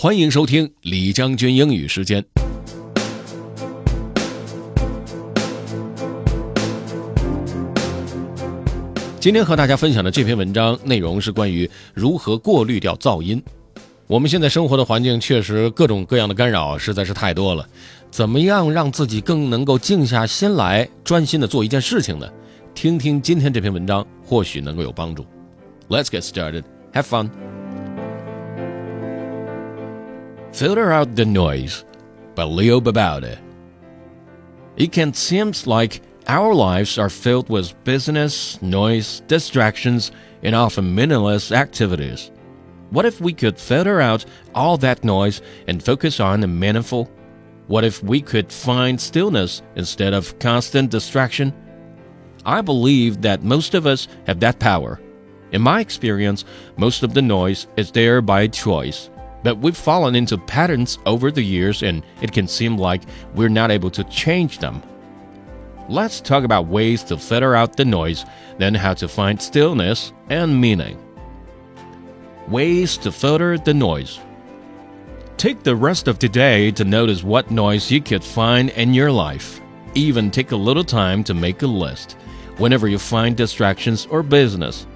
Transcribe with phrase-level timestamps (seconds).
[0.00, 2.24] 欢迎收听李将军英语时间。
[9.18, 13.42] 今天和大家分享的这篇文章内容是关于如何过滤掉噪音。
[14.06, 17.68] 我们现在生活的环境确实各种各样的干扰实在是太多了，
[18.08, 22.30] 怎么样让自己更能够静下心来，专心的做一件事情呢？
[22.72, 25.26] 听听今天这篇文章，或许能够有帮助。
[25.88, 26.62] Let's get started.
[26.92, 27.47] Have fun.
[30.58, 31.84] Filter out the noise
[32.34, 33.38] by Leo Babauta.
[34.76, 40.10] It can seem like our lives are filled with business, noise, distractions,
[40.42, 42.32] and often meaningless activities.
[42.90, 47.08] What if we could filter out all that noise and focus on the meaningful?
[47.68, 51.54] What if we could find stillness instead of constant distraction?
[52.44, 55.00] I believe that most of us have that power.
[55.52, 56.44] In my experience,
[56.76, 59.08] most of the noise is there by choice.
[59.54, 63.02] We've fallen into patterns over the years and it can seem like
[63.34, 64.82] we're not able to change them.
[65.88, 68.24] Let's talk about ways to filter out the noise,
[68.58, 71.02] then how to find stillness and meaning.
[72.48, 74.20] Ways to filter the noise.
[75.38, 79.60] Take the rest of today to notice what noise you could find in your life.
[79.94, 82.16] Even take a little time to make a list
[82.58, 84.86] whenever you find distractions or business.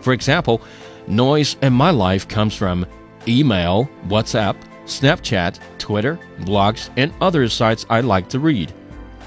[0.00, 0.60] For example,
[1.06, 2.84] noise in my life comes from
[3.28, 8.72] email, WhatsApp, Snapchat, Twitter, blogs, and other sites I like to read,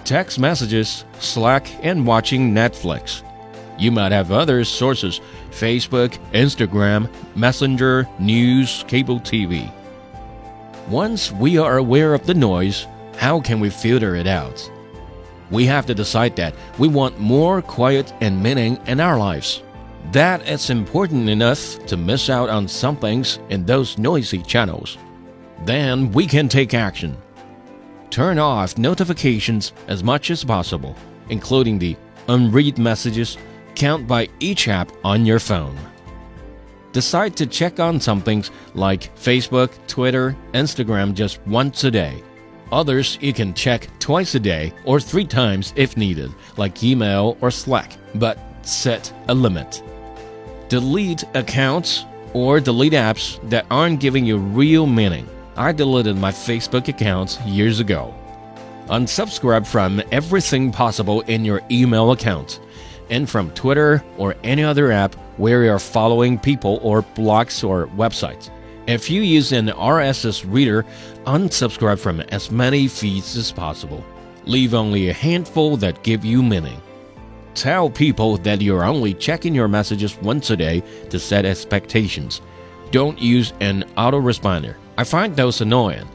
[0.04, 3.22] text messages, Slack, and watching Netflix.
[3.78, 5.22] You might have other sources
[5.52, 9.72] Facebook, Instagram, Messenger, news, cable TV.
[10.90, 12.88] Once we are aware of the noise,
[13.18, 14.70] how can we filter it out?
[15.50, 19.62] We have to decide that we want more quiet and meaning in our lives
[20.12, 24.98] that it's important enough to miss out on some things in those noisy channels.
[25.64, 27.18] Then we can take action.
[28.10, 30.96] Turn off notifications as much as possible,
[31.30, 31.96] including the
[32.28, 33.38] unread messages
[33.76, 35.78] count by each app on your phone.
[36.94, 42.24] Decide to check on some things like Facebook, Twitter, Instagram just once a day.
[42.72, 47.52] Others you can check twice a day or three times if needed, like email or
[47.52, 49.84] Slack, but set a limit
[50.70, 55.28] delete accounts or delete apps that aren't giving you real meaning.
[55.56, 58.14] I deleted my Facebook account years ago.
[58.88, 62.60] Unsubscribe from everything possible in your email account
[63.10, 67.88] and from Twitter or any other app where you are following people or blogs or
[67.88, 68.50] websites.
[68.88, 70.86] If you use an RSS reader,
[71.26, 74.04] unsubscribe from as many feeds as possible.
[74.46, 76.80] Leave only a handful that give you meaning.
[77.56, 82.42] Tell people that you're only checking your messages once a day to set expectations.
[82.92, 84.76] Don't use an autoresponder.
[84.98, 86.08] I find those annoying.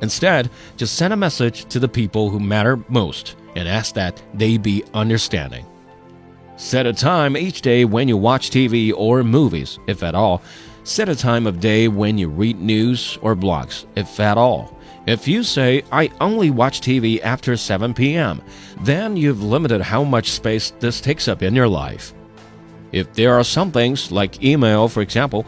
[0.00, 4.56] Instead, just send a message to the people who matter most and ask that they
[4.56, 5.66] be understanding.
[6.56, 10.42] Set a time each day when you watch TV or movies, if at all.
[10.86, 14.78] Set a time of day when you read news or blogs, if at all.
[15.04, 18.40] If you say, I only watch TV after 7 p.m.,
[18.82, 22.14] then you've limited how much space this takes up in your life.
[22.92, 25.44] If there are some things, like email, for example,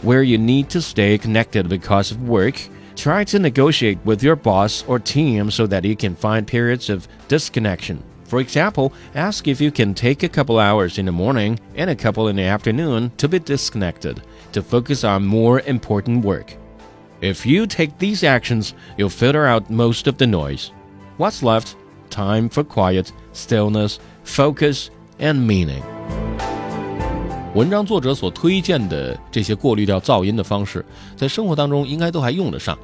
[0.00, 2.58] where you need to stay connected because of work,
[2.96, 7.06] try to negotiate with your boss or team so that you can find periods of
[7.28, 8.02] disconnection.
[8.28, 11.96] For example, ask if you can take a couple hours in the morning and a
[11.96, 14.22] couple in the afternoon to be disconnected,
[14.52, 16.54] to focus on more important work.
[17.22, 20.72] If you take these actions, you'll filter out most of the noise.
[21.16, 21.74] What's left?
[22.10, 25.82] Time for quiet, stillness, focus, and meaning.
[27.54, 30.84] 文章作者所推荐的这些过滤掉噪音的方式，
[31.16, 32.78] 在生活当中应该都还用得上。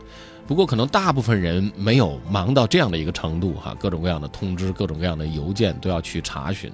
[0.46, 6.70] 不过，可能大部分人没有忙到这样的一个程度哈，各种各样的通知、各种各样的邮件都要去查询。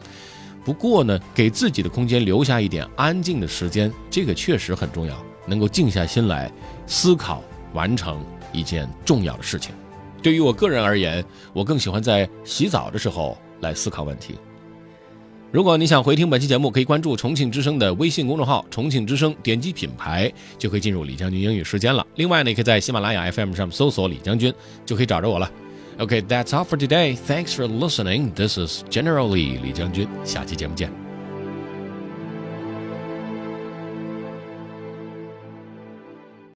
[0.65, 6.51] 不过呢，给自己的空间留下一点安静的时间，这个确实很重要，能够静下心来
[6.87, 7.43] 思考。
[7.73, 8.21] 完成
[8.53, 9.73] 一件重要的事情。
[10.21, 14.35] 对于我个人而言，我更喜欢在洗澡的时候来思考问题。
[15.53, 22.07] 如果你想回听本期节目，可以关注重庆之声的微信公众号“重庆之声”，点击品牌就可以进入李将军英语时间了。
[22.15, 24.55] 另外呢，也可以在喜马拉雅 FM 上搜索“李将军”，
[24.87, 25.51] 就可以找着我了。
[25.99, 27.17] OK，that's all for today.
[27.17, 28.33] Thanks for listening.
[28.35, 30.07] This is generally 李将军。
[30.25, 31.00] 下期节目见。